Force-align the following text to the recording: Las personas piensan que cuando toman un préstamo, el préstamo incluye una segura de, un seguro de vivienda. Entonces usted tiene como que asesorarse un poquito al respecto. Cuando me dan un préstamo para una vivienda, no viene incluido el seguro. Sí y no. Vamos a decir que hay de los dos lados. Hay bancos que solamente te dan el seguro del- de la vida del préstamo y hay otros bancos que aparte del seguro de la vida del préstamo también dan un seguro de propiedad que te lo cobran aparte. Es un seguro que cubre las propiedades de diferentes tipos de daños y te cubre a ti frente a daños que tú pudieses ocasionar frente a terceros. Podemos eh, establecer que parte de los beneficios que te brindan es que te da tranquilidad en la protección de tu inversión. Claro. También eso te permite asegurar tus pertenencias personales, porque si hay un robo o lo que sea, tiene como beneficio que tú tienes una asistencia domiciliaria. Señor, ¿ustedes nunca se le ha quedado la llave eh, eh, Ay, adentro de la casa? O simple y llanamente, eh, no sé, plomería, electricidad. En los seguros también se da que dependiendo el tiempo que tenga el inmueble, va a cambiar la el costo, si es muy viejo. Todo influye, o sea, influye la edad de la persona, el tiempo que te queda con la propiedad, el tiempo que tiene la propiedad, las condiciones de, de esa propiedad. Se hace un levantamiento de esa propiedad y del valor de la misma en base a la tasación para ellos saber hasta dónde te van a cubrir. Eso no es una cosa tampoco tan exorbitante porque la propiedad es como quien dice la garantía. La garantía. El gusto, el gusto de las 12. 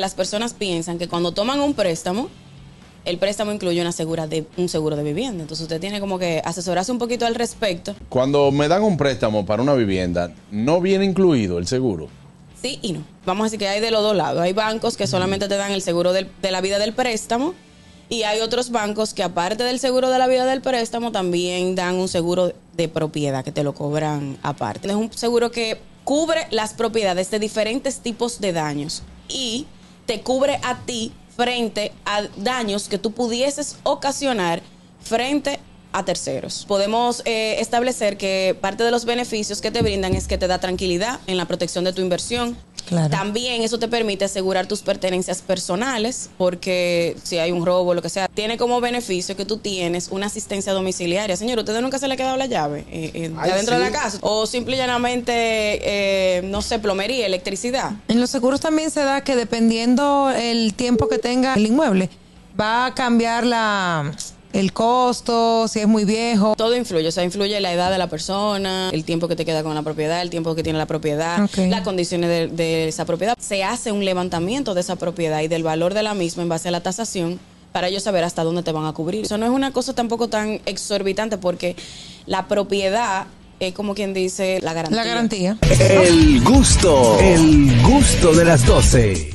Las 0.00 0.14
personas 0.14 0.54
piensan 0.54 0.98
que 0.98 1.06
cuando 1.06 1.30
toman 1.30 1.60
un 1.60 1.72
préstamo, 1.72 2.28
el 3.04 3.16
préstamo 3.18 3.52
incluye 3.52 3.80
una 3.80 3.92
segura 3.92 4.26
de, 4.26 4.44
un 4.56 4.68
seguro 4.68 4.96
de 4.96 5.04
vivienda. 5.04 5.42
Entonces 5.42 5.62
usted 5.62 5.80
tiene 5.80 6.00
como 6.00 6.18
que 6.18 6.42
asesorarse 6.44 6.90
un 6.90 6.98
poquito 6.98 7.26
al 7.26 7.36
respecto. 7.36 7.94
Cuando 8.08 8.50
me 8.50 8.66
dan 8.66 8.82
un 8.82 8.96
préstamo 8.96 9.46
para 9.46 9.62
una 9.62 9.74
vivienda, 9.74 10.32
no 10.50 10.80
viene 10.80 11.04
incluido 11.04 11.58
el 11.58 11.68
seguro. 11.68 12.08
Sí 12.60 12.80
y 12.82 12.90
no. 12.92 13.04
Vamos 13.24 13.42
a 13.42 13.44
decir 13.44 13.60
que 13.60 13.68
hay 13.68 13.80
de 13.80 13.92
los 13.92 14.02
dos 14.02 14.16
lados. 14.16 14.40
Hay 14.42 14.52
bancos 14.52 14.96
que 14.96 15.06
solamente 15.06 15.46
te 15.46 15.56
dan 15.56 15.70
el 15.70 15.80
seguro 15.80 16.12
del- 16.12 16.28
de 16.42 16.50
la 16.50 16.60
vida 16.60 16.80
del 16.80 16.92
préstamo 16.92 17.54
y 18.08 18.24
hay 18.24 18.40
otros 18.40 18.70
bancos 18.72 19.14
que 19.14 19.22
aparte 19.22 19.62
del 19.62 19.78
seguro 19.78 20.10
de 20.10 20.18
la 20.18 20.26
vida 20.26 20.44
del 20.44 20.60
préstamo 20.60 21.12
también 21.12 21.76
dan 21.76 21.94
un 21.94 22.08
seguro 22.08 22.52
de 22.76 22.88
propiedad 22.88 23.44
que 23.44 23.52
te 23.52 23.62
lo 23.62 23.74
cobran 23.74 24.38
aparte. 24.42 24.88
Es 24.88 24.94
un 24.96 25.12
seguro 25.12 25.52
que 25.52 25.78
cubre 26.02 26.48
las 26.50 26.74
propiedades 26.74 27.30
de 27.30 27.38
diferentes 27.38 28.00
tipos 28.00 28.40
de 28.40 28.52
daños 28.52 29.04
y 29.28 29.66
te 30.06 30.20
cubre 30.20 30.60
a 30.62 30.78
ti 30.84 31.12
frente 31.36 31.92
a 32.04 32.22
daños 32.36 32.88
que 32.88 32.98
tú 32.98 33.12
pudieses 33.12 33.76
ocasionar 33.82 34.62
frente 35.02 35.58
a 35.92 36.04
terceros. 36.04 36.64
Podemos 36.66 37.22
eh, 37.24 37.56
establecer 37.60 38.16
que 38.16 38.56
parte 38.60 38.82
de 38.82 38.90
los 38.90 39.04
beneficios 39.04 39.60
que 39.60 39.70
te 39.70 39.80
brindan 39.80 40.14
es 40.14 40.26
que 40.26 40.38
te 40.38 40.48
da 40.48 40.58
tranquilidad 40.58 41.20
en 41.26 41.36
la 41.36 41.46
protección 41.46 41.84
de 41.84 41.92
tu 41.92 42.02
inversión. 42.02 42.56
Claro. 42.86 43.08
También 43.08 43.62
eso 43.62 43.78
te 43.78 43.88
permite 43.88 44.26
asegurar 44.26 44.66
tus 44.66 44.82
pertenencias 44.82 45.40
personales, 45.40 46.28
porque 46.36 47.16
si 47.22 47.38
hay 47.38 47.50
un 47.50 47.64
robo 47.64 47.92
o 47.92 47.94
lo 47.94 48.02
que 48.02 48.10
sea, 48.10 48.28
tiene 48.28 48.58
como 48.58 48.80
beneficio 48.80 49.36
que 49.36 49.46
tú 49.46 49.56
tienes 49.56 50.08
una 50.10 50.26
asistencia 50.26 50.72
domiciliaria. 50.72 51.36
Señor, 51.36 51.58
¿ustedes 51.60 51.80
nunca 51.80 51.98
se 51.98 52.08
le 52.08 52.14
ha 52.14 52.16
quedado 52.16 52.36
la 52.36 52.46
llave 52.46 52.80
eh, 52.90 53.10
eh, 53.14 53.32
Ay, 53.38 53.52
adentro 53.52 53.78
de 53.78 53.80
la 53.80 53.90
casa? 53.90 54.18
O 54.20 54.46
simple 54.46 54.76
y 54.76 54.78
llanamente, 54.78 55.32
eh, 55.32 56.33
no 56.54 56.62
sé, 56.62 56.78
plomería, 56.78 57.26
electricidad. 57.26 57.90
En 58.06 58.20
los 58.20 58.30
seguros 58.30 58.60
también 58.60 58.88
se 58.92 59.00
da 59.00 59.22
que 59.22 59.34
dependiendo 59.34 60.30
el 60.30 60.72
tiempo 60.74 61.08
que 61.08 61.18
tenga 61.18 61.54
el 61.54 61.66
inmueble, 61.66 62.08
va 62.58 62.86
a 62.86 62.94
cambiar 62.94 63.44
la 63.44 64.12
el 64.52 64.72
costo, 64.72 65.66
si 65.66 65.80
es 65.80 65.88
muy 65.88 66.04
viejo. 66.04 66.54
Todo 66.56 66.76
influye, 66.76 67.08
o 67.08 67.10
sea, 67.10 67.24
influye 67.24 67.58
la 67.58 67.72
edad 67.72 67.90
de 67.90 67.98
la 67.98 68.06
persona, 68.06 68.90
el 68.92 69.02
tiempo 69.02 69.26
que 69.26 69.34
te 69.34 69.44
queda 69.44 69.64
con 69.64 69.74
la 69.74 69.82
propiedad, 69.82 70.22
el 70.22 70.30
tiempo 70.30 70.54
que 70.54 70.62
tiene 70.62 70.78
la 70.78 70.86
propiedad, 70.86 71.50
las 71.56 71.80
condiciones 71.80 72.30
de, 72.30 72.46
de 72.46 72.86
esa 72.86 73.04
propiedad. 73.04 73.36
Se 73.40 73.64
hace 73.64 73.90
un 73.90 74.04
levantamiento 74.04 74.74
de 74.74 74.82
esa 74.82 74.94
propiedad 74.94 75.40
y 75.40 75.48
del 75.48 75.64
valor 75.64 75.92
de 75.92 76.04
la 76.04 76.14
misma 76.14 76.44
en 76.44 76.50
base 76.50 76.68
a 76.68 76.70
la 76.70 76.84
tasación 76.84 77.40
para 77.72 77.88
ellos 77.88 78.04
saber 78.04 78.22
hasta 78.22 78.44
dónde 78.44 78.62
te 78.62 78.70
van 78.70 78.86
a 78.86 78.92
cubrir. 78.92 79.24
Eso 79.24 79.38
no 79.38 79.44
es 79.46 79.50
una 79.50 79.72
cosa 79.72 79.92
tampoco 79.92 80.28
tan 80.28 80.60
exorbitante 80.66 81.36
porque 81.36 81.74
la 82.26 82.46
propiedad 82.46 83.26
es 83.68 83.74
como 83.74 83.94
quien 83.94 84.14
dice 84.14 84.60
la 84.62 84.72
garantía. 84.72 84.96
La 84.96 85.04
garantía. 85.04 85.58
El 85.78 86.42
gusto, 86.42 87.18
el 87.20 87.82
gusto 87.82 88.32
de 88.34 88.44
las 88.44 88.66
12. 88.66 89.30